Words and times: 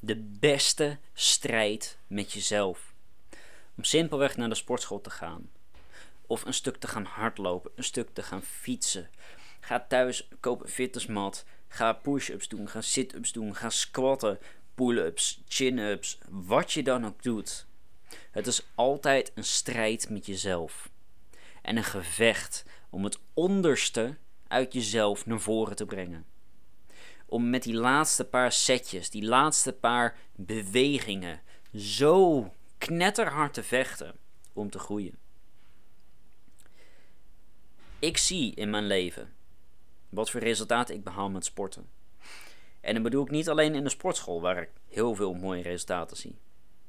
de 0.00 0.16
beste 0.16 0.98
strijd 1.12 1.98
met 2.06 2.32
jezelf. 2.32 2.94
Om 3.76 3.84
simpelweg 3.84 4.36
naar 4.36 4.48
de 4.48 4.54
sportschool 4.54 5.00
te 5.00 5.10
gaan. 5.10 5.50
Of 6.26 6.44
een 6.44 6.54
stuk 6.54 6.76
te 6.76 6.88
gaan 6.88 7.04
hardlopen, 7.04 7.70
een 7.74 7.84
stuk 7.84 8.08
te 8.12 8.22
gaan 8.22 8.42
fietsen. 8.42 9.10
Ga 9.60 9.84
thuis, 9.88 10.28
koop 10.40 10.62
een 10.62 10.68
fitnessmat. 10.68 11.44
Ga 11.68 11.92
push-ups 11.92 12.48
doen, 12.48 12.68
ga 12.68 12.80
sit-ups 12.80 13.32
doen, 13.32 13.54
ga 13.54 13.70
squatten, 13.70 14.38
pull-ups, 14.74 15.42
chin-ups, 15.48 16.18
wat 16.28 16.72
je 16.72 16.82
dan 16.82 17.06
ook 17.06 17.22
doet. 17.22 17.66
Het 18.30 18.46
is 18.46 18.66
altijd 18.74 19.32
een 19.34 19.44
strijd 19.44 20.08
met 20.10 20.26
jezelf. 20.26 20.90
En 21.62 21.76
een 21.76 21.84
gevecht 21.84 22.64
om 22.90 23.04
het 23.04 23.18
onderste 23.34 24.16
uit 24.48 24.72
jezelf 24.72 25.26
naar 25.26 25.40
voren 25.40 25.76
te 25.76 25.86
brengen. 25.86 26.26
Om 27.34 27.50
met 27.50 27.62
die 27.62 27.74
laatste 27.74 28.24
paar 28.24 28.52
setjes, 28.52 29.10
die 29.10 29.24
laatste 29.24 29.72
paar 29.72 30.16
bewegingen, 30.36 31.40
zo 31.76 32.50
knetterhard 32.78 33.54
te 33.54 33.62
vechten 33.62 34.14
om 34.52 34.70
te 34.70 34.78
groeien. 34.78 35.18
Ik 37.98 38.16
zie 38.16 38.54
in 38.54 38.70
mijn 38.70 38.86
leven 38.86 39.32
wat 40.08 40.30
voor 40.30 40.40
resultaten 40.40 40.94
ik 40.94 41.04
behaal 41.04 41.30
met 41.30 41.44
sporten. 41.44 41.88
En 42.80 42.94
dat 42.94 43.02
bedoel 43.02 43.24
ik 43.24 43.30
niet 43.30 43.48
alleen 43.48 43.74
in 43.74 43.84
de 43.84 43.90
sportschool, 43.90 44.40
waar 44.40 44.62
ik 44.62 44.70
heel 44.88 45.14
veel 45.14 45.34
mooie 45.34 45.62
resultaten 45.62 46.16
zie. 46.16 46.36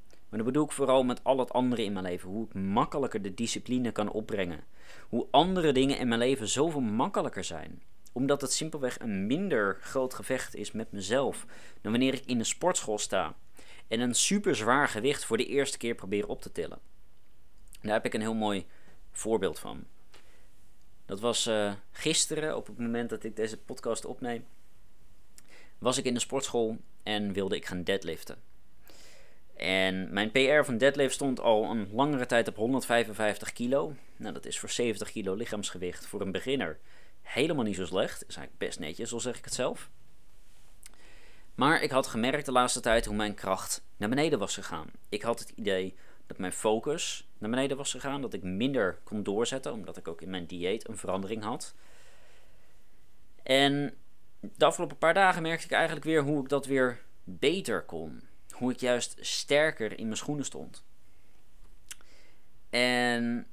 Maar 0.10 0.40
dat 0.40 0.46
bedoel 0.46 0.66
ik 0.66 0.72
vooral 0.72 1.04
met 1.04 1.24
al 1.24 1.40
het 1.40 1.54
andere 1.54 1.84
in 1.84 1.94
mijn 1.94 2.06
leven. 2.06 2.30
Hoe 2.30 2.46
ik 2.46 2.54
makkelijker 2.54 3.22
de 3.22 3.34
discipline 3.34 3.92
kan 3.92 4.12
opbrengen. 4.12 4.64
Hoe 5.10 5.28
andere 5.32 5.72
dingen 5.72 5.98
in 5.98 6.08
mijn 6.08 6.20
leven 6.20 6.48
zoveel 6.48 6.82
makkelijker 6.82 7.44
zijn. 7.44 7.82
Omdat 8.16 8.42
het 8.42 8.54
simpelweg 8.54 9.00
een 9.00 9.28
minder 9.28 9.78
groot 9.82 10.14
gevecht 10.14 10.56
is 10.56 10.72
met 10.72 10.92
mezelf 10.92 11.46
dan 11.82 11.92
wanneer 11.92 12.14
ik 12.14 12.26
in 12.26 12.38
de 12.38 12.44
sportschool 12.44 12.98
sta. 12.98 13.36
En 13.88 14.00
een 14.00 14.14
super 14.14 14.56
zwaar 14.56 14.88
gewicht 14.88 15.26
voor 15.26 15.38
de 15.38 15.46
eerste 15.46 15.78
keer 15.78 15.96
probeer 15.96 16.28
op 16.28 16.42
te 16.42 16.52
tillen. 16.52 16.80
Daar 17.82 17.94
heb 17.94 18.06
ik 18.06 18.14
een 18.14 18.22
heel 18.22 18.34
mooi 18.34 18.66
voorbeeld 19.12 19.60
van. 19.60 19.84
Dat 21.06 21.20
was 21.20 21.48
uh, 21.48 21.74
gisteren, 21.92 22.56
op 22.56 22.68
het 22.68 22.78
moment 22.78 23.10
dat 23.10 23.24
ik 23.24 23.36
deze 23.36 23.58
podcast 23.58 24.06
opneem, 24.06 24.46
was 25.78 25.98
ik 25.98 26.06
in 26.06 26.14
de 26.14 26.20
sportschool 26.20 26.78
en 27.04 27.34
wilde 27.34 27.56
ik 27.56 27.66
gaan 27.66 27.84
deadliften. 27.84 28.38
En 29.56 30.14
mijn 30.14 30.32
PR 30.32 30.64
van 30.64 30.78
deadlift 30.78 31.14
stond 31.14 31.40
al 31.40 31.64
een 31.64 31.90
langere 31.92 32.26
tijd 32.26 32.48
op 32.48 32.56
155 32.56 33.54
kilo. 33.54 33.96
Nou, 34.18 34.34
dat 34.34 34.46
is 34.46 34.60
voor 34.60 34.70
70 34.70 35.12
kilo 35.12 35.34
lichaamsgewicht 35.34 36.06
voor 36.06 36.22
een 36.22 36.32
beginner 36.32 36.80
helemaal 37.26 37.64
niet 37.64 37.76
zo 37.76 37.86
slecht. 37.86 38.16
Is 38.28 38.36
eigenlijk 38.36 38.58
best 38.58 38.80
netjes, 38.80 39.10
zo 39.10 39.20
zeg 39.20 39.38
ik 39.38 39.46
het 39.46 39.54
zelf. 39.54 39.90
Maar 41.56 41.82
ik 41.82 41.92
had 41.92 42.08
gemerkt 42.08 42.46
de 42.46 42.52
laatste 42.52 42.80
tijd 42.80 43.06
hoe 43.06 43.16
mijn 43.16 43.34
kracht 43.34 43.84
naar 43.98 44.10
beneden 44.10 44.40
was 44.40 44.54
gegaan. 44.54 44.88
Ik 45.10 45.22
had 45.22 45.40
het 45.40 45.50
idee 45.50 45.96
dat 46.28 46.38
mijn 46.38 46.52
focus 46.52 47.28
naar 47.38 47.50
beneden 47.50 47.78
was 47.78 47.92
gegaan, 47.92 48.22
dat 48.22 48.34
ik 48.34 48.44
minder 48.44 49.00
kon 49.04 49.24
doorzetten, 49.24 49.74
omdat 49.74 49.98
ik 49.98 50.08
ook 50.08 50.22
in 50.22 50.30
mijn 50.30 50.46
dieet 50.46 50.88
een 50.90 50.98
verandering 50.98 51.44
had. 51.44 51.74
En 53.44 53.98
de 54.40 54.66
afgelopen 54.66 54.98
paar 54.98 55.14
dagen 55.14 55.42
merkte 55.42 55.66
ik 55.66 55.72
eigenlijk 55.72 56.06
weer 56.06 56.24
hoe 56.24 56.42
ik 56.42 56.50
dat 56.50 56.66
weer 56.66 57.02
beter 57.24 57.84
kon. 57.84 58.22
Hoe 58.50 58.72
ik 58.72 58.80
juist 58.80 59.18
sterker 59.20 59.98
in 60.00 60.06
mijn 60.06 60.18
schoenen 60.18 60.46
stond. 60.46 60.84
En 62.70 63.48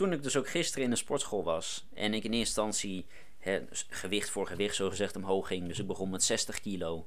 toen 0.00 0.12
ik 0.12 0.22
dus 0.22 0.36
ook 0.36 0.48
gisteren 0.48 0.84
in 0.84 0.90
de 0.90 0.96
sportschool 0.96 1.44
was 1.44 1.86
en 1.94 2.14
ik 2.14 2.24
in 2.24 2.32
eerste 2.32 2.62
instantie 2.62 3.06
gewicht 3.88 4.30
voor 4.30 4.46
gewicht 4.46 4.74
zo 4.74 4.88
gezegd 4.88 5.16
omhoog 5.16 5.46
ging. 5.46 5.66
Dus 5.66 5.78
ik 5.78 5.86
begon 5.86 6.10
met 6.10 6.22
60 6.22 6.60
kilo. 6.60 7.06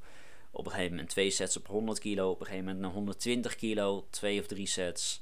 Op 0.52 0.66
een 0.66 0.72
gegeven 0.72 0.92
moment 0.92 1.10
twee 1.10 1.30
sets 1.30 1.58
op 1.58 1.68
100 1.68 2.00
kilo. 2.00 2.30
Op 2.30 2.40
een 2.40 2.46
gegeven 2.46 2.66
moment 2.66 2.84
naar 2.84 2.92
120 2.92 3.56
kilo. 3.56 4.08
Twee 4.10 4.40
of 4.40 4.48
drie 4.48 4.68
sets. 4.68 5.20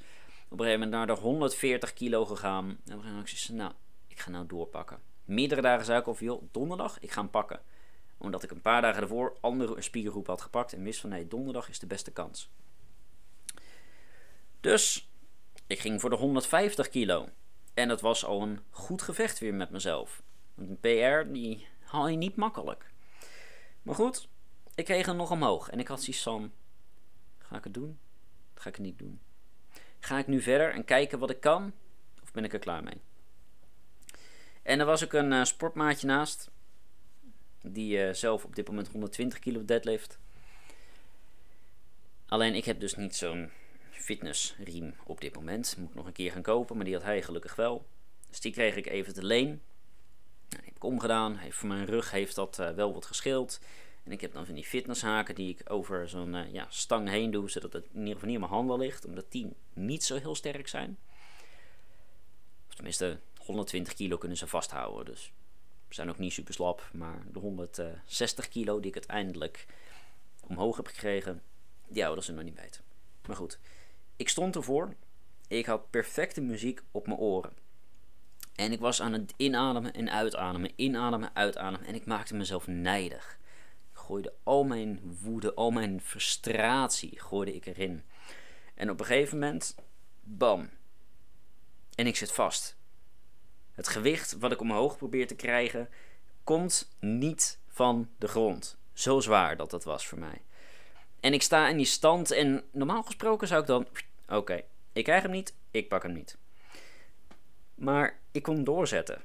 Op 0.49 0.59
een 0.59 0.65
gegeven 0.65 0.79
moment 0.79 0.91
naar 0.91 1.15
de 1.15 1.21
140 1.21 1.93
kilo 1.93 2.25
gegaan. 2.25 2.65
En 2.65 2.73
op 2.73 2.85
een 2.85 2.91
gegeven 2.91 3.11
moment 3.11 3.29
zei 3.29 3.57
nou, 3.57 3.73
ik 4.07 4.19
ga 4.19 4.29
nou 4.29 4.45
doorpakken. 4.47 4.99
Meerdere 5.25 5.61
dagen 5.61 5.85
zei 5.85 5.99
ik 5.99 6.07
of 6.07 6.19
joh, 6.19 6.43
donderdag, 6.51 6.99
ik 6.99 7.11
ga 7.11 7.21
hem 7.21 7.29
pakken. 7.29 7.61
Omdat 8.17 8.43
ik 8.43 8.51
een 8.51 8.61
paar 8.61 8.81
dagen 8.81 8.99
daarvoor 8.99 9.37
andere 9.41 9.81
spiergroep 9.81 10.27
had 10.27 10.41
gepakt. 10.41 10.73
En 10.73 10.83
wist 10.83 10.99
van, 10.99 11.09
nee, 11.09 11.27
donderdag 11.27 11.69
is 11.69 11.79
de 11.79 11.87
beste 11.87 12.11
kans. 12.11 12.49
Dus, 14.59 15.09
ik 15.67 15.79
ging 15.79 16.01
voor 16.01 16.09
de 16.09 16.15
150 16.15 16.89
kilo. 16.89 17.29
En 17.81 17.87
dat 17.87 18.01
was 18.01 18.25
al 18.25 18.41
een 18.41 18.59
goed 18.69 19.01
gevecht 19.01 19.39
weer 19.39 19.53
met 19.53 19.69
mezelf. 19.69 20.23
Want 20.53 20.69
een 20.69 20.79
PR, 20.79 21.31
die 21.31 21.67
haal 21.83 22.07
je 22.07 22.17
niet 22.17 22.35
makkelijk. 22.35 22.91
Maar 23.81 23.95
goed, 23.95 24.27
ik 24.75 24.85
kreeg 24.85 25.05
hem 25.05 25.15
nog 25.15 25.31
omhoog. 25.31 25.69
En 25.69 25.79
ik 25.79 25.87
had 25.87 26.01
zoiets 26.01 26.23
van, 26.23 26.51
ga 27.37 27.57
ik 27.57 27.63
het 27.63 27.73
doen? 27.73 27.99
ga 28.53 28.69
ik 28.69 28.75
het 28.75 28.85
niet 28.85 28.99
doen? 28.99 29.19
Ga 29.99 30.17
ik 30.17 30.27
nu 30.27 30.41
verder 30.41 30.73
en 30.73 30.85
kijken 30.85 31.19
wat 31.19 31.29
ik 31.29 31.39
kan? 31.39 31.73
Of 32.23 32.31
ben 32.31 32.43
ik 32.43 32.53
er 32.53 32.59
klaar 32.59 32.83
mee? 32.83 33.01
En 34.61 34.79
er 34.79 34.85
was 34.85 35.03
ook 35.03 35.13
een 35.13 35.31
uh, 35.31 35.43
sportmaatje 35.43 36.07
naast. 36.07 36.51
Die 37.61 38.07
uh, 38.07 38.13
zelf 38.13 38.43
op 38.43 38.55
dit 38.55 38.67
moment 38.67 38.87
120 38.87 39.39
kilo 39.39 39.65
deadlift. 39.65 40.19
Alleen 42.25 42.55
ik 42.55 42.65
heb 42.65 42.79
dus 42.79 42.95
niet 42.95 43.15
zo'n 43.15 43.51
fitnessriem 44.01 44.93
op 45.03 45.21
dit 45.21 45.35
moment. 45.35 45.75
Moet 45.77 45.89
ik 45.89 45.95
nog 45.95 46.05
een 46.05 46.11
keer 46.11 46.31
gaan 46.31 46.41
kopen, 46.41 46.75
maar 46.75 46.85
die 46.85 46.93
had 46.93 47.03
hij 47.03 47.21
gelukkig 47.21 47.55
wel. 47.55 47.85
Dus 48.29 48.39
die 48.39 48.51
kreeg 48.51 48.75
ik 48.75 48.85
even 48.85 49.13
te 49.13 49.25
leen. 49.25 49.61
Nou, 50.49 50.63
heb 50.65 50.75
ik 50.75 50.83
omgedaan. 50.83 51.39
Voor 51.49 51.67
mijn 51.67 51.85
rug 51.85 52.11
heeft 52.11 52.35
dat 52.35 52.59
uh, 52.59 52.69
wel 52.69 52.93
wat 52.93 53.05
gescheeld. 53.05 53.59
En 54.03 54.11
ik 54.11 54.21
heb 54.21 54.33
dan 54.33 54.45
van 54.45 54.55
die 54.55 54.65
fitnesshaken 54.65 55.35
die 55.35 55.49
ik 55.49 55.71
over 55.71 56.09
zo'n 56.09 56.33
uh, 56.33 56.53
ja, 56.53 56.65
stang 56.69 57.09
heen 57.09 57.31
doe, 57.31 57.49
zodat 57.49 57.73
het 57.73 57.85
in 57.85 57.99
ieder 57.99 58.13
geval 58.13 58.27
niet 58.27 58.35
in 58.35 58.43
mijn 58.43 58.53
handen 58.53 58.77
ligt, 58.77 59.05
omdat 59.05 59.31
die 59.31 59.55
niet 59.73 60.03
zo 60.03 60.17
heel 60.17 60.35
sterk 60.35 60.67
zijn. 60.67 60.97
Of 62.67 62.75
tenminste, 62.75 63.19
120 63.37 63.93
kilo 63.93 64.17
kunnen 64.17 64.37
ze 64.37 64.47
vasthouden, 64.47 65.05
dus 65.05 65.31
zijn 65.89 66.09
ook 66.09 66.17
niet 66.17 66.33
super 66.33 66.53
slap. 66.53 66.89
Maar 66.93 67.23
de 67.31 67.39
160 67.39 68.47
kilo 68.47 68.79
die 68.79 68.89
ik 68.89 68.95
uiteindelijk 68.95 69.65
omhoog 70.47 70.75
heb 70.75 70.87
gekregen, 70.87 71.41
die 71.87 72.03
houden 72.03 72.23
ze 72.23 72.31
nog 72.31 72.43
niet 72.43 72.59
weten. 72.59 72.81
Maar 73.27 73.35
goed, 73.35 73.59
ik 74.21 74.29
stond 74.29 74.55
ervoor. 74.55 74.95
Ik 75.47 75.65
had 75.65 75.89
perfecte 75.89 76.41
muziek 76.41 76.81
op 76.91 77.07
mijn 77.07 77.19
oren. 77.19 77.53
En 78.55 78.71
ik 78.71 78.79
was 78.79 79.01
aan 79.01 79.13
het 79.13 79.33
inademen 79.37 79.93
en 79.93 80.11
uitademen, 80.11 80.71
inademen, 80.75 81.35
uitademen. 81.35 81.87
En 81.87 81.95
ik 81.95 82.05
maakte 82.05 82.35
mezelf 82.35 82.67
nijdig. 82.67 83.39
Ik 83.91 83.97
gooide 83.97 84.33
al 84.43 84.63
mijn 84.63 85.17
woede, 85.21 85.53
al 85.53 85.71
mijn 85.71 86.01
frustratie 86.01 87.19
gooide 87.19 87.55
ik 87.55 87.65
erin. 87.65 88.03
En 88.75 88.89
op 88.89 88.99
een 88.99 89.05
gegeven 89.05 89.39
moment, 89.39 89.75
bam. 90.19 90.69
En 91.95 92.07
ik 92.07 92.15
zit 92.15 92.31
vast. 92.31 92.77
Het 93.71 93.87
gewicht 93.87 94.37
wat 94.37 94.51
ik 94.51 94.61
omhoog 94.61 94.97
probeer 94.97 95.27
te 95.27 95.35
krijgen, 95.35 95.89
komt 96.43 96.95
niet 96.99 97.59
van 97.67 98.09
de 98.17 98.27
grond. 98.27 98.77
Zo 98.93 99.19
zwaar 99.19 99.57
dat 99.57 99.71
dat 99.71 99.83
was 99.83 100.07
voor 100.07 100.19
mij. 100.19 100.41
En 101.19 101.33
ik 101.33 101.41
sta 101.41 101.67
in 101.67 101.77
die 101.77 101.85
stand 101.85 102.31
en 102.31 102.63
normaal 102.71 103.03
gesproken 103.03 103.47
zou 103.47 103.61
ik 103.61 103.67
dan... 103.67 103.87
Oké, 104.27 104.61
ik 104.93 105.03
krijg 105.03 105.21
hem 105.21 105.31
niet, 105.31 105.53
ik 105.71 105.87
pak 105.87 106.03
hem 106.03 106.13
niet. 106.13 106.37
Maar 107.75 108.19
ik 108.31 108.43
kon 108.43 108.63
doorzetten. 108.63 109.21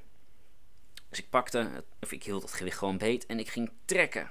Dus 1.09 1.19
ik 1.19 1.31
pakte, 1.31 1.85
of 2.01 2.13
ik 2.13 2.23
hield 2.23 2.43
het 2.43 2.53
gewicht 2.53 2.79
gewoon 2.79 2.99
beet 2.99 3.27
en 3.27 3.39
ik 3.39 3.49
ging 3.49 3.71
trekken. 3.85 4.31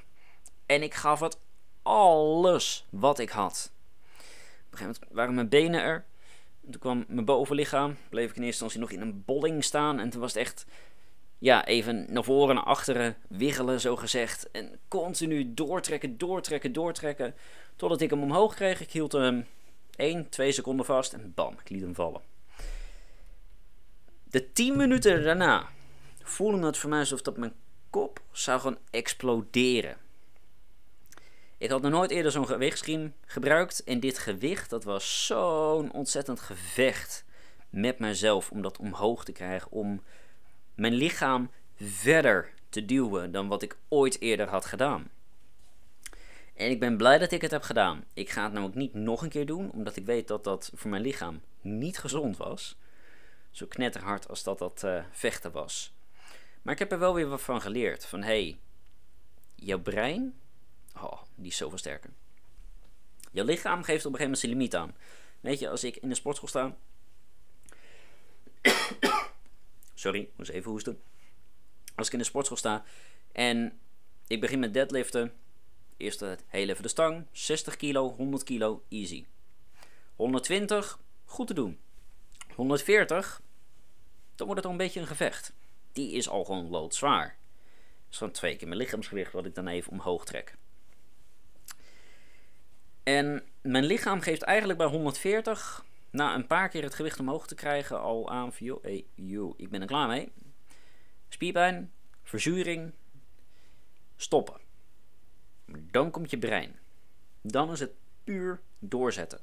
En 0.66 0.84
ik 0.84 0.94
gaf 0.94 1.20
het 1.20 1.38
alles 1.82 2.86
wat 2.90 3.20
ik 3.20 3.30
had. 3.30 3.72
Op 4.66 4.72
een 4.72 4.78
gegeven 4.78 4.94
moment 5.02 5.16
waren 5.16 5.36
mijn 5.36 5.50
benen 5.50 5.82
er. 5.82 6.06
En 6.66 6.72
toen 6.72 6.82
kwam 6.82 7.06
mijn 7.08 7.26
bovenlichaam. 7.26 7.98
Bleef 8.10 8.30
ik 8.30 8.36
in 8.36 8.44
eerste 8.44 8.64
instantie 8.64 8.80
nog 8.80 8.92
in 8.92 9.02
een 9.02 9.24
bolling 9.26 9.64
staan. 9.64 10.00
En 10.00 10.10
toen 10.10 10.22
was 10.22 10.34
het 10.34 10.42
echt, 10.42 10.66
ja, 11.38 11.66
even 11.66 12.06
naar 12.10 12.24
voren 12.24 12.50
en 12.50 12.56
naar 12.56 12.64
achteren 12.64 13.18
wiggelen, 13.28 13.82
zo 13.82 13.96
gezegd. 13.96 14.52
En 14.52 14.80
continu 14.88 15.54
doortrekken, 15.54 16.18
doortrekken, 16.18 16.74
doortrekken. 16.74 17.36
Totdat 17.76 18.02
ik 18.02 18.10
hem 18.10 18.22
omhoog 18.22 18.56
kreeg. 18.56 18.82
Ik 18.82 18.92
hield 18.92 19.12
hem 19.12 19.46
1, 19.96 20.30
2 20.30 20.52
seconden 20.52 20.86
vast 20.86 21.14
en 21.14 21.32
bam, 21.36 21.54
ik 21.64 21.70
liet 21.70 21.82
hem 21.82 21.96
vallen. 21.96 22.22
De 24.24 24.52
10 24.52 24.78
minuten 24.78 25.24
daarna 25.24 25.70
voelde 26.24 26.66
het 26.66 26.78
voor 26.78 26.90
mij 26.90 27.00
alsof 27.00 27.22
dat 27.22 27.38
mijn 27.38 27.54
kop 27.90 28.22
zou 28.32 28.60
gaan 28.60 28.78
exploderen. 28.90 29.98
Ik 31.58 31.70
had 31.70 31.82
nog 31.82 31.92
nooit 31.92 32.12
eerder 32.12 32.32
zo'n 32.32 32.48
gewichtsriem 32.48 33.14
gebruikt. 33.26 33.84
En 33.84 34.00
dit 34.00 34.18
gewicht, 34.18 34.70
dat 34.70 34.84
was 34.84 35.26
zo'n 35.26 35.92
ontzettend 35.92 36.40
gevecht 36.40 37.26
met 37.70 38.00
mezelf 38.00 38.52
om 38.52 38.62
dat 38.62 38.78
omhoog 38.78 39.24
te 39.26 39.32
krijgen. 39.32 39.72
Om 39.72 40.04
mijn 40.76 40.94
lichaam 40.94 41.52
verder 41.82 42.54
te 42.70 42.86
duwen 42.86 43.32
dan 43.32 43.48
wat 43.48 43.62
ik 43.62 43.78
ooit 43.88 44.22
eerder 44.22 44.50
had 44.50 44.66
gedaan. 44.66 45.10
En 46.56 46.70
ik 46.70 46.80
ben 46.80 46.98
blij 46.98 47.18
dat 47.18 47.32
ik 47.32 47.42
het 47.42 47.52
heb 47.52 47.62
gedaan. 47.62 48.04
Ik 48.14 48.30
ga 48.30 48.44
het 48.44 48.54
namelijk 48.54 48.78
niet 48.78 48.94
nog 48.94 49.22
een 49.22 49.30
keer 49.30 49.46
doen, 49.46 49.72
omdat 49.72 49.96
ik 49.96 50.06
weet 50.06 50.28
dat 50.28 50.44
dat 50.44 50.72
voor 50.74 50.90
mijn 50.90 51.02
lichaam 51.02 51.42
niet 51.62 51.98
gezond 51.98 52.38
was. 52.38 52.78
Zo 53.52 53.66
knetterhard 53.66 54.28
als 54.28 54.44
dat 54.44 54.58
dat 54.58 54.82
uh, 54.86 55.04
vechten 55.12 55.52
was. 55.52 55.94
Maar 56.62 56.74
ik 56.74 56.80
heb 56.80 56.92
er 56.92 57.00
wel 57.00 57.14
weer 57.14 57.28
wat 57.28 57.42
van 57.42 57.62
geleerd. 57.62 58.06
Van 58.06 58.22
hé, 58.22 58.28
hey, 58.28 58.60
jouw 59.56 59.80
brein, 59.80 60.34
Oh, 61.02 61.22
die 61.36 61.52
is 61.52 61.58
zoveel 61.58 61.78
sterker. 61.78 62.10
Je 63.32 63.44
lichaam 63.44 63.84
geeft 63.84 64.06
op 64.06 64.14
een 64.14 64.20
gegeven 64.20 64.24
moment 64.24 64.40
zijn 64.40 64.52
limiet 64.52 64.76
aan. 64.76 64.96
Weet 65.40 65.60
je, 65.60 65.70
als 65.70 65.84
ik 65.84 65.96
in 65.96 66.10
de 66.10 66.16
sportschool 66.16 66.50
sta. 66.50 66.76
Sorry, 69.94 70.30
moest 70.36 70.50
even 70.50 70.72
hoesten. 70.72 71.02
Als 71.96 72.08
ik 72.08 72.14
in 72.14 72.20
de 72.20 72.26
sportschool 72.26 72.58
sta 72.58 72.84
en 73.32 73.80
ik 74.28 74.42
begin 74.42 74.60
met 74.60 74.74
deadliften. 74.74 75.34
Eerst 75.98 76.20
het 76.20 76.44
heel 76.48 76.70
even 76.70 76.84
de 76.84 76.90
stang. 76.90 77.26
60 77.32 77.76
kilo, 77.76 78.10
100 78.10 78.44
kilo, 78.44 78.84
easy. 78.90 79.26
120, 80.16 81.00
goed 81.26 81.48
te 81.48 81.54
doen. 81.54 81.80
140, 82.56 83.42
dan 84.36 84.48
wordt 84.48 84.62
het 84.62 84.66
al 84.66 84.72
een 84.72 84.86
beetje 84.86 85.00
een 85.00 85.08
gevecht. 85.08 85.54
Die 85.92 86.12
is 86.12 86.30
al 86.30 86.44
gewoon 86.44 86.70
loodzwaar. 86.70 87.38
Gewoon 88.10 88.34
twee 88.34 88.56
keer 88.56 88.68
mijn 88.68 88.80
lichaamsgewicht 88.80 89.32
wat 89.32 89.46
ik 89.46 89.56
dan 89.56 89.68
even 89.68 89.92
omhoog 89.92 90.26
trek. 90.26 90.58
En 93.04 93.44
mijn 93.62 93.84
lichaam 93.84 94.22
geeft 94.22 94.42
eigenlijk 94.42 94.80
bij 94.80 94.88
140, 94.88 95.86
na 96.10 96.36
een 96.36 96.48
paar 96.48 96.70
keer 96.70 96.84
het 96.84 96.96
gewicht 96.96 97.20
omhoog 97.20 97.48
te 97.48 97.56
krijgen, 97.56 98.02
al 98.02 98.30
aan 98.30 98.54
van 98.54 98.80
hey, 98.82 99.06
ik 99.58 99.70
ben 99.70 99.82
er 99.82 99.88
klaar 99.88 100.08
mee. 100.08 100.32
Spierpijn, 101.30 101.94
verzuring, 102.24 102.94
stoppen. 104.16 104.65
Dan 105.66 106.12
komt 106.12 106.30
je 106.30 106.38
brein. 106.38 106.80
Dan 107.42 107.72
is 107.72 107.80
het 107.80 107.92
puur 108.24 108.62
doorzetten. 108.80 109.40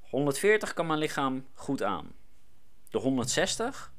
140 0.00 0.72
kan 0.72 0.86
mijn 0.86 0.98
lichaam 0.98 1.46
goed 1.52 1.82
aan. 1.82 2.12
De 2.88 2.98
160, 2.98 3.92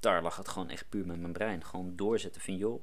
daar 0.00 0.22
lag 0.22 0.36
het 0.36 0.48
gewoon 0.48 0.68
echt 0.68 0.88
puur 0.88 1.06
met 1.06 1.20
mijn 1.20 1.32
brein. 1.32 1.64
Gewoon 1.64 1.96
doorzetten 1.96 2.40
van 2.40 2.56
joh, 2.56 2.82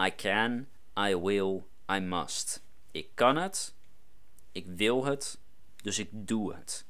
I 0.00 0.14
can, 0.14 0.66
I 0.98 1.16
will, 1.16 1.62
I 1.92 1.98
must. 1.98 2.62
Ik 2.90 3.08
kan 3.14 3.36
het, 3.36 3.74
ik 4.52 4.66
wil 4.66 5.04
het, 5.04 5.38
dus 5.82 5.98
ik 5.98 6.08
doe 6.12 6.54
het. 6.54 6.86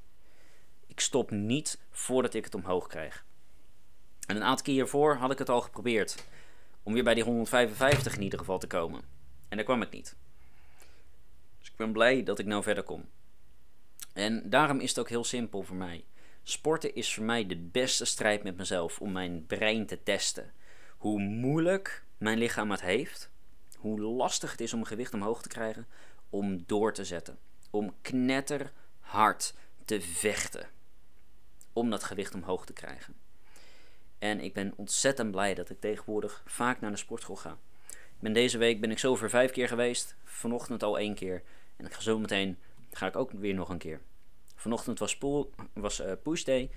Ik 0.87 1.01
stop 1.01 1.31
niet 1.31 1.81
voordat 1.91 2.35
ik 2.35 2.45
het 2.45 2.55
omhoog 2.55 2.87
krijg. 2.87 3.25
En 4.27 4.37
een 4.37 4.43
aantal 4.43 4.65
keer 4.65 4.75
hiervoor 4.75 5.17
had 5.17 5.31
ik 5.31 5.39
het 5.39 5.49
al 5.49 5.61
geprobeerd. 5.61 6.25
Om 6.87 6.93
weer 6.93 7.05
bij 7.05 7.15
die 7.15 7.25
155 7.25 8.15
in 8.15 8.23
ieder 8.23 8.39
geval 8.39 8.59
te 8.59 8.67
komen. 8.67 9.03
En 9.49 9.57
daar 9.57 9.67
kwam 9.67 9.83
ik 9.83 9.91
niet. 9.91 10.17
Dus 11.59 11.69
ik 11.69 11.77
ben 11.77 11.93
blij 11.93 12.23
dat 12.23 12.39
ik 12.39 12.47
nou 12.47 12.63
verder 12.63 12.83
kom. 12.83 13.09
En 14.13 14.51
daarom 14.51 14.81
is 14.81 14.89
het 14.89 14.99
ook 14.99 15.09
heel 15.09 15.25
simpel 15.25 15.63
voor 15.63 15.77
mij. 15.77 16.05
Sporten 16.43 16.95
is 16.95 17.15
voor 17.15 17.25
mij 17.25 17.47
de 17.47 17.57
beste 17.57 18.05
strijd 18.05 18.43
met 18.43 18.57
mezelf 18.57 19.01
om 19.01 19.13
mijn 19.13 19.47
brein 19.47 19.87
te 19.87 20.03
testen. 20.03 20.53
Hoe 20.97 21.21
moeilijk 21.21 22.05
mijn 22.19 22.39
lichaam 22.39 22.71
het 22.71 22.81
heeft, 22.81 23.31
hoe 23.77 24.01
lastig 24.01 24.51
het 24.51 24.61
is 24.61 24.73
om 24.73 24.85
gewicht 24.85 25.15
omhoog 25.15 25.43
te 25.43 25.49
krijgen, 25.49 25.87
om 26.31 26.65
door 26.67 26.93
te 26.93 27.05
zetten. 27.05 27.39
Om 27.71 27.95
knetterhard 28.03 29.55
te 29.85 30.01
vechten. 30.01 30.69
Om 31.73 31.91
dat 31.91 32.05
gewicht 32.05 32.35
omhoog 32.35 32.67
te 32.67 32.73
krijgen. 32.73 33.26
En 34.27 34.41
ik 34.41 34.53
ben 34.53 34.73
ontzettend 34.77 35.31
blij 35.31 35.55
dat 35.55 35.71
ik 35.71 35.81
tegenwoordig 35.81 36.43
vaak 36.47 36.81
naar 36.81 36.91
de 36.91 36.97
sportschool 36.97 37.37
ga. 37.37 37.59
Ben 38.19 38.33
deze 38.33 38.59
week 38.59 38.81
ben 38.81 38.91
ik 38.91 38.99
zo 38.99 39.15
voor 39.15 39.31
vijf 39.31 39.51
keer 39.51 39.69
geweest. 39.69 40.17
Vanochtend 40.25 40.83
al 40.83 40.99
één 40.99 41.15
keer. 41.15 41.43
En 41.77 41.87
ik 41.87 41.93
ga 41.93 42.01
zo 42.01 42.19
meteen 42.19 42.59
ga 42.91 43.07
ik 43.07 43.17
ook 43.17 43.31
weer 43.31 43.55
nog 43.55 43.69
een 43.69 43.79
keer. 43.79 44.01
Vanochtend 44.55 44.99
was, 44.99 45.19
pool, 45.19 45.51
was 45.73 46.01
uh, 46.01 46.13
push 46.23 46.43
day. 46.43 46.71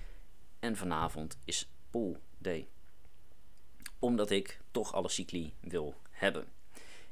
En 0.58 0.76
vanavond 0.76 1.38
is 1.44 1.70
pool 1.90 2.16
day. 2.38 2.68
Omdat 3.98 4.30
ik 4.30 4.60
toch 4.70 4.94
alle 4.94 5.08
cycli 5.08 5.54
wil 5.60 5.94
hebben. 6.10 6.44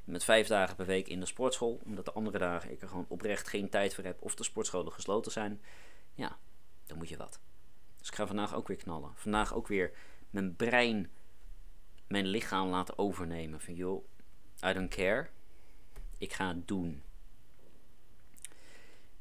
Met 0.04 0.24
vijf 0.24 0.46
dagen 0.46 0.76
per 0.76 0.86
week 0.86 1.08
in 1.08 1.20
de 1.20 1.26
sportschool. 1.26 1.80
Omdat 1.84 2.04
de 2.04 2.12
andere 2.12 2.38
dagen 2.38 2.70
ik 2.70 2.82
er 2.82 2.88
gewoon 2.88 3.06
oprecht 3.08 3.48
geen 3.48 3.68
tijd 3.68 3.94
voor 3.94 4.04
heb. 4.04 4.22
Of 4.22 4.34
de 4.34 4.44
sportscholen 4.44 4.92
gesloten 4.92 5.32
zijn. 5.32 5.60
Ja, 6.14 6.38
dan 6.86 6.98
moet 6.98 7.08
je 7.08 7.16
wat. 7.16 7.40
Dus 7.98 8.08
ik 8.08 8.14
ga 8.14 8.26
vandaag 8.26 8.54
ook 8.54 8.68
weer 8.68 8.76
knallen. 8.76 9.10
Vandaag 9.14 9.54
ook 9.54 9.66
weer 9.66 9.92
mijn 10.30 10.56
brein, 10.56 11.10
mijn 12.06 12.26
lichaam 12.26 12.68
laten 12.68 12.98
overnemen. 12.98 13.60
Van 13.60 13.74
joh, 13.74 14.04
I 14.66 14.72
don't 14.72 14.94
care. 14.94 15.28
Ik 16.18 16.32
ga 16.32 16.48
het 16.48 16.68
doen. 16.68 17.02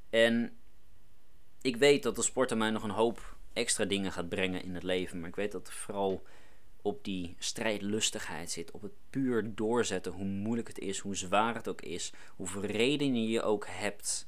En 0.09 0.57
ik 1.61 1.75
weet 1.75 2.03
dat 2.03 2.15
de 2.15 2.21
sport 2.21 2.55
mij 2.55 2.69
nog 2.69 2.83
een 2.83 2.89
hoop 2.89 3.35
extra 3.53 3.85
dingen 3.85 4.11
gaat 4.11 4.29
brengen 4.29 4.63
in 4.63 4.73
het 4.73 4.83
leven. 4.83 5.19
Maar 5.19 5.29
ik 5.29 5.35
weet 5.35 5.51
dat 5.51 5.67
het 5.67 5.75
vooral 5.75 6.23
op 6.81 7.03
die 7.03 7.35
strijdlustigheid 7.39 8.51
zit. 8.51 8.71
Op 8.71 8.81
het 8.81 8.93
puur 9.09 9.55
doorzetten. 9.55 10.11
Hoe 10.11 10.25
moeilijk 10.25 10.67
het 10.67 10.79
is, 10.79 10.99
hoe 10.99 11.15
zwaar 11.15 11.55
het 11.55 11.67
ook 11.67 11.81
is. 11.81 12.13
Hoeveel 12.35 12.65
redenen 12.65 13.27
je 13.27 13.41
ook 13.41 13.67
hebt 13.67 14.27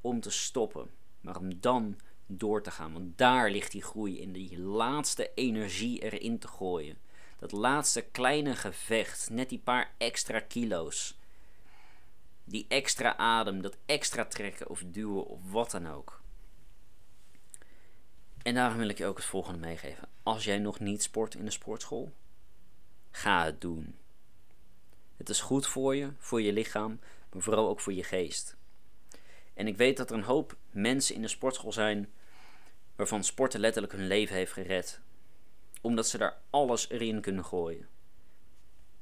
om 0.00 0.20
te 0.20 0.30
stoppen. 0.30 0.90
Maar 1.20 1.36
om 1.36 1.60
dan 1.60 1.98
door 2.38 2.62
te 2.62 2.70
gaan. 2.70 2.92
Want 2.92 3.18
daar 3.18 3.50
ligt 3.50 3.72
die 3.72 3.82
groei 3.82 4.20
in. 4.20 4.32
Die 4.32 4.58
laatste 4.58 5.30
energie 5.34 5.98
erin 6.02 6.38
te 6.38 6.48
gooien. 6.48 6.98
Dat 7.38 7.52
laatste 7.52 8.00
kleine 8.00 8.56
gevecht. 8.56 9.30
Net 9.30 9.48
die 9.48 9.58
paar 9.58 9.94
extra 9.98 10.40
kilo's. 10.40 11.18
Die 12.44 12.66
extra 12.68 13.16
adem. 13.16 13.62
Dat 13.62 13.76
extra 13.86 14.24
trekken 14.24 14.68
of 14.68 14.82
duwen 14.86 15.26
of 15.26 15.50
wat 15.50 15.70
dan 15.70 15.86
ook. 15.86 16.20
En 18.42 18.54
daarom 18.54 18.78
wil 18.78 18.88
ik 18.88 18.98
je 18.98 19.06
ook 19.06 19.16
het 19.16 19.26
volgende 19.26 19.58
meegeven. 19.58 20.08
Als 20.22 20.44
jij 20.44 20.58
nog 20.58 20.80
niet 20.80 21.02
sport 21.02 21.34
in 21.34 21.44
de 21.44 21.50
sportschool, 21.50 22.12
ga 23.10 23.44
het 23.44 23.60
doen. 23.60 23.94
Het 25.16 25.28
is 25.28 25.40
goed 25.40 25.66
voor 25.66 25.96
je, 25.96 26.12
voor 26.18 26.42
je 26.42 26.52
lichaam, 26.52 27.00
maar 27.32 27.42
vooral 27.42 27.68
ook 27.68 27.80
voor 27.80 27.92
je 27.92 28.04
geest. 28.04 28.56
En 29.54 29.66
ik 29.66 29.76
weet 29.76 29.96
dat 29.96 30.10
er 30.10 30.16
een 30.16 30.22
hoop 30.22 30.56
mensen 30.70 31.14
in 31.14 31.22
de 31.22 31.28
sportschool 31.28 31.72
zijn 31.72 32.12
waarvan 33.00 33.24
sporten 33.24 33.60
letterlijk 33.60 33.92
hun 33.92 34.06
leven 34.06 34.36
heeft 34.36 34.52
gered. 34.52 35.00
Omdat 35.80 36.08
ze 36.08 36.18
daar 36.18 36.38
alles 36.50 36.88
erin 36.88 37.20
kunnen 37.20 37.44
gooien. 37.44 37.88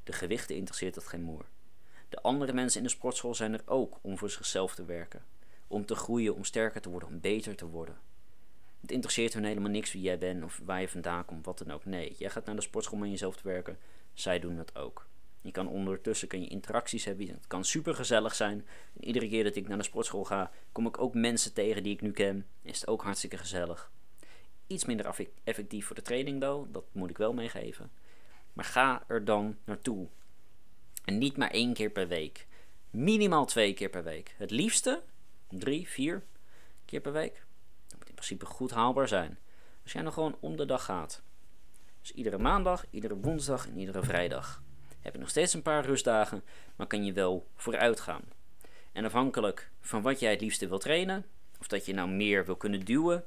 De 0.04 0.12
gewichten 0.12 0.56
interesseert 0.56 0.94
dat 0.94 1.06
geen 1.06 1.22
moer. 1.22 1.44
De 2.08 2.22
andere 2.22 2.52
mensen 2.52 2.78
in 2.80 2.86
de 2.86 2.92
sportschool 2.92 3.34
zijn 3.34 3.52
er 3.52 3.62
ook 3.64 3.98
om 4.00 4.18
voor 4.18 4.30
zichzelf 4.30 4.74
te 4.74 4.84
werken. 4.84 5.24
Om 5.66 5.86
te 5.86 5.94
groeien, 5.94 6.34
om 6.34 6.44
sterker 6.44 6.80
te 6.80 6.88
worden, 6.88 7.08
om 7.08 7.20
beter 7.20 7.56
te 7.56 7.66
worden. 7.66 7.98
Het 8.80 8.90
interesseert 8.90 9.34
hun 9.34 9.44
helemaal 9.44 9.70
niks 9.70 9.92
wie 9.92 10.02
jij 10.02 10.18
bent 10.18 10.44
of 10.44 10.60
waar 10.64 10.80
je 10.80 10.88
vandaan 10.88 11.24
komt, 11.24 11.44
wat 11.44 11.58
dan 11.58 11.70
ook. 11.70 11.84
Nee, 11.84 12.14
jij 12.18 12.30
gaat 12.30 12.44
naar 12.44 12.56
de 12.56 12.62
sportschool 12.62 12.98
om 12.98 13.04
aan 13.04 13.10
jezelf 13.10 13.36
te 13.36 13.48
werken. 13.48 13.78
Zij 14.12 14.38
doen 14.38 14.56
dat 14.56 14.76
ook. 14.76 15.06
Je 15.40 15.50
kan 15.50 15.68
ondertussen 15.68 16.28
kan 16.28 16.40
je 16.40 16.48
interacties 16.48 17.04
hebben. 17.04 17.28
Het 17.28 17.46
kan 17.46 17.64
super 17.64 17.94
gezellig 17.94 18.34
zijn. 18.34 18.66
En 18.94 19.04
iedere 19.04 19.28
keer 19.28 19.44
dat 19.44 19.56
ik 19.56 19.68
naar 19.68 19.78
de 19.78 19.84
sportschool 19.84 20.24
ga, 20.24 20.50
kom 20.72 20.86
ik 20.86 21.00
ook 21.00 21.14
mensen 21.14 21.52
tegen 21.52 21.82
die 21.82 21.92
ik 21.92 22.00
nu 22.00 22.12
ken. 22.12 22.46
Is 22.62 22.80
het 22.80 22.88
ook 22.88 23.02
hartstikke 23.02 23.38
gezellig. 23.38 23.90
Iets 24.66 24.84
minder 24.84 25.28
effectief 25.44 25.86
voor 25.86 25.96
de 25.96 26.02
training, 26.02 26.40
though. 26.40 26.72
Dat 26.72 26.84
moet 26.92 27.10
ik 27.10 27.18
wel 27.18 27.32
meegeven. 27.32 27.90
Maar 28.52 28.64
ga 28.64 29.04
er 29.06 29.24
dan 29.24 29.56
naartoe. 29.64 30.08
En 31.04 31.18
niet 31.18 31.36
maar 31.36 31.50
één 31.50 31.72
keer 31.72 31.90
per 31.90 32.08
week. 32.08 32.46
Minimaal 32.90 33.46
twee 33.46 33.74
keer 33.74 33.88
per 33.88 34.04
week. 34.04 34.34
Het 34.36 34.50
liefste 34.50 35.02
drie, 35.48 35.88
vier 35.88 36.24
keer 36.84 37.00
per 37.00 37.12
week. 37.12 37.44
Dat 37.86 37.98
moet 37.98 38.08
in 38.08 38.14
principe 38.14 38.46
goed 38.46 38.70
haalbaar 38.70 39.08
zijn. 39.08 39.38
Als 39.82 39.92
jij 39.92 40.02
nog 40.02 40.14
gewoon 40.14 40.36
om 40.40 40.56
de 40.56 40.66
dag 40.66 40.84
gaat. 40.84 41.22
Dus 42.00 42.12
iedere 42.12 42.38
maandag, 42.38 42.86
iedere 42.90 43.16
woensdag 43.16 43.66
en 43.66 43.78
iedere 43.78 44.02
vrijdag 44.02 44.62
heb 45.00 45.12
je 45.12 45.18
nog 45.18 45.28
steeds 45.28 45.54
een 45.54 45.62
paar 45.62 45.84
rustdagen, 45.84 46.42
maar 46.76 46.86
kan 46.86 47.04
je 47.04 47.12
wel 47.12 47.46
vooruit 47.56 48.00
gaan. 48.00 48.22
En 48.92 49.04
afhankelijk 49.04 49.70
van 49.80 50.02
wat 50.02 50.20
jij 50.20 50.30
het 50.30 50.40
liefste 50.40 50.68
wil 50.68 50.78
trainen, 50.78 51.26
of 51.60 51.66
dat 51.66 51.86
je 51.86 51.94
nou 51.94 52.08
meer 52.08 52.44
wil 52.44 52.56
kunnen 52.56 52.84
duwen, 52.84 53.24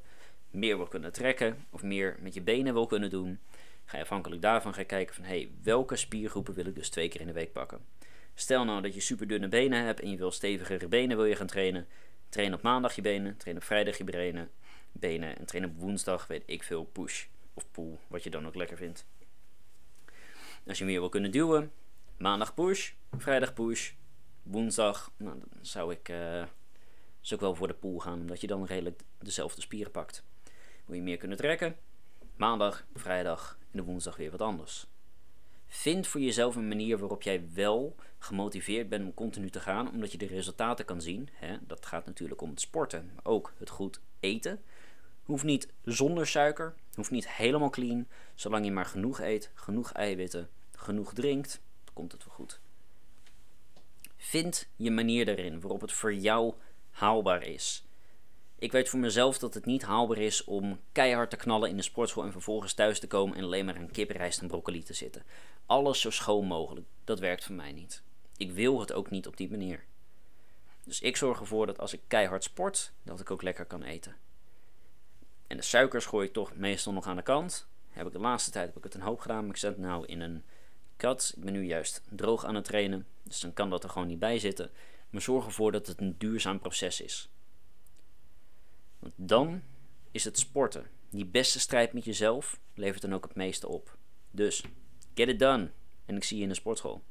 meer 0.50 0.78
wil 0.78 0.88
kunnen 0.88 1.12
trekken, 1.12 1.66
of 1.70 1.84
meer 1.84 2.18
met 2.20 2.34
je 2.34 2.42
benen 2.42 2.74
wil 2.74 2.86
kunnen 2.86 3.10
doen, 3.10 3.40
ga 3.86 3.98
je 3.98 4.04
afhankelijk 4.04 4.42
daarvan 4.42 4.74
gaan 4.74 4.86
kijken 4.86 5.16
van 5.16 5.24
hey, 5.24 5.52
welke 5.64 5.96
spiergroepen 5.96 6.54
wil 6.54 6.66
ik 6.66 6.76
dus 6.76 6.90
twee 6.90 7.08
keer 7.08 7.22
in 7.22 7.28
de 7.28 7.34
week 7.34 7.52
pakken. 7.52 7.86
Stel 8.34 8.66
nou 8.66 8.82
dat 8.82 8.94
je 8.94 9.00
super 9.00 9.28
dunne 9.28 9.48
benen 9.48 9.84
hebt 9.84 10.00
en 10.00 10.10
je 10.10 10.18
wil 10.18 10.32
stevigere 10.32 10.88
benen 10.88 11.18
wil 11.18 11.26
je 11.26 11.36
gaan 11.36 11.48
trainen. 11.48 11.88
Train 12.30 12.54
op 12.54 12.62
maandag 12.62 12.96
je 12.96 13.02
benen, 13.02 13.38
train 13.38 13.58
op 13.58 13.64
vrijdag 13.64 13.98
je 13.98 14.04
benen, 14.04 14.52
benen 14.92 15.38
en 15.38 15.46
train 15.46 15.66
op 15.66 15.78
woensdag, 15.78 16.28
weet 16.28 16.44
ik 16.46 16.64
veel, 16.64 16.84
push 16.84 17.26
of 17.54 17.72
pull, 17.72 17.98
wat 18.08 18.24
je 18.24 18.30
dan 18.30 18.48
ook 18.48 18.56
lekker 18.56 18.78
vindt. 18.78 19.06
Als 20.68 20.78
je 20.78 20.86
meer 20.86 21.00
wil 21.00 21.10
kunnen 21.10 21.32
duwen, 21.32 21.72
maandag 22.18 22.54
push, 22.54 22.92
vrijdag 23.18 23.54
push, 23.54 23.92
woensdag, 24.44 25.12
nou, 25.18 25.40
dan 25.40 25.66
zou 25.66 25.92
ik, 25.92 26.10
uh, 26.10 26.44
wel 27.40 27.56
voor 27.56 27.68
de 27.68 27.74
pool 27.74 28.00
gaan, 28.00 28.20
omdat 28.20 28.42
je 28.42 28.48
dan 28.48 28.66
redelijk 28.66 29.02
dezelfde 29.20 29.62
spieren 29.62 29.92
pakt. 29.92 30.24
Wil 30.86 30.96
je 30.96 31.02
meer 31.02 31.18
kunnen 31.18 31.38
trekken, 31.38 31.76
maandag, 32.36 32.86
vrijdag 32.94 33.58
en 33.72 33.78
de 33.78 33.84
woensdag 33.84 34.16
weer 34.16 34.32
wat 34.32 34.42
anders. 34.42 34.88
Vind 35.68 36.08
voor 36.08 36.22
jezelf 36.22 36.56
een 36.56 36.68
manier 36.68 36.98
waarop 36.98 37.22
jij 37.22 37.44
wel 37.54 37.96
gemotiveerd 38.20 38.90
bent 38.90 39.06
om 39.06 39.14
continu 39.14 39.50
te 39.50 39.60
gaan, 39.60 39.90
omdat 39.92 40.12
je 40.12 40.18
de 40.18 40.26
resultaten 40.26 40.86
kan 40.86 41.02
zien. 41.02 41.30
Hè? 41.32 41.58
Dat 41.68 41.86
gaat 41.86 42.06
natuurlijk 42.06 42.42
om 42.42 42.50
het 42.50 42.62
sporten, 42.62 43.12
maar 43.16 43.26
ook 43.26 43.54
het 43.58 43.70
goed 43.70 44.02
eten. 44.20 44.62
Hoeft 45.24 45.44
niet 45.44 45.68
zonder 45.84 46.28
suiker, 46.28 46.76
hoeft 46.96 47.12
niet 47.12 47.30
helemaal 47.30 47.70
clean. 47.70 48.08
Zolang 48.36 48.66
je 48.66 48.72
maar 48.72 48.86
genoeg 48.86 49.20
eet, 49.20 49.52
genoeg 49.54 49.92
eiwitten, 49.92 50.50
genoeg 50.72 51.14
drinkt, 51.14 51.62
komt 51.94 52.12
het 52.12 52.26
wel 52.26 52.34
goed. 52.34 52.60
Vind 54.18 54.68
je 54.76 54.92
manier 54.92 55.28
erin 55.28 55.60
waarop 55.60 55.82
het 55.82 55.92
voor 55.92 56.14
jou 56.14 56.54
haalbaar 56.90 57.44
is. 57.44 57.86
Ik 58.56 58.72
weet 58.72 58.90
voor 58.90 59.00
mezelf 59.00 59.40
dat 59.40 59.54
het 59.54 59.66
niet 59.66 59.82
haalbaar 59.82 60.18
is 60.18 60.44
om 60.44 60.80
keihard 60.92 61.30
te 61.30 61.36
knallen 61.36 61.70
in 61.70 61.78
de 61.78 61.84
sportschool 61.84 62.24
en 62.24 62.32
vervolgens 62.32 62.74
thuis 62.74 63.00
te 63.00 63.08
komen 63.08 63.38
en 63.38 63.44
alleen 63.44 63.66
maar 63.66 63.78
aan 63.78 63.92
kip, 63.92 64.10
rijst 64.10 64.42
en 64.42 64.48
broccoli 64.48 64.84
te 64.84 64.94
zitten. 64.94 65.24
Alles 65.66 66.02
zo 66.02 66.10
schoon 66.10 66.46
mogelijk. 66.46 66.88
Dat 67.04 67.20
werkt 67.20 67.44
voor 67.44 67.56
mij 67.56 67.72
niet. 67.72 68.04
Ik 68.38 68.52
wil 68.52 68.80
het 68.80 68.94
ook 68.94 69.10
niet 69.10 69.28
op 69.28 69.38
die 69.38 69.50
manier. 69.50 69.84
Dus 70.84 71.02
ik 71.02 71.18
zorg 71.18 71.40
ervoor 71.40 71.66
dat 71.66 71.80
als 71.80 71.94
ik 71.94 72.02
keihard 72.08 72.44
sport, 72.44 72.94
dat 73.04 73.20
ik 73.20 73.32
ook 73.32 73.42
lekker 73.42 73.66
kan 73.66 73.84
eten. 73.84 74.16
En 75.52 75.58
de 75.58 75.64
suikers 75.64 76.06
gooi 76.06 76.28
ik 76.28 76.34
toch 76.34 76.56
meestal 76.56 76.94
nog 76.94 77.06
aan 77.06 77.16
de 77.16 77.22
kant. 77.22 77.68
Heb 77.90 78.06
ik 78.06 78.12
de 78.12 78.20
laatste 78.20 78.52
tijd 78.52 78.68
heb 78.68 78.78
ik 78.78 78.84
het 78.84 78.94
een 78.94 79.02
hoop 79.02 79.20
gedaan, 79.20 79.42
maar 79.42 79.50
ik 79.50 79.58
zet 79.58 79.72
het 79.72 79.82
nou 79.82 80.06
in 80.06 80.22
een 80.22 80.44
kat. 80.98 81.34
Ik 81.36 81.44
ben 81.44 81.54
nu 81.54 81.66
juist 81.66 82.02
droog 82.10 82.46
aan 82.46 82.56
het 82.56 82.66
trainen, 82.66 83.08
dus 83.24 83.40
dan 83.40 83.54
kan 83.54 83.70
dat 83.70 83.84
er 83.84 83.90
gewoon 83.90 84.08
niet 84.08 84.20
bij 84.20 84.40
zitten. 84.40 84.72
Maar 85.10 85.22
zorg 85.22 85.46
ervoor 85.46 85.72
dat 85.72 85.88
het 85.88 86.02
een 86.02 86.16
duurzaam 86.18 86.60
proces 86.60 87.02
is. 87.02 87.30
Want 89.00 89.14
dan 89.16 89.62
is 90.12 90.24
het 90.24 90.40
sporten. 90.40 90.90
Die 91.10 91.26
beste 91.26 91.60
strijd 91.60 91.94
met 91.94 92.06
jezelf 92.06 92.60
levert 92.74 93.02
dan 93.02 93.14
ook 93.14 93.24
het 93.24 93.36
meeste 93.36 93.68
op. 93.68 93.98
Dus, 94.30 94.64
get 95.14 95.28
it 95.28 95.40
done. 95.40 95.70
En 96.06 96.16
ik 96.16 96.24
zie 96.24 96.38
je 96.38 96.44
in 96.44 96.50
de 96.50 96.56
sportschool. 96.56 97.04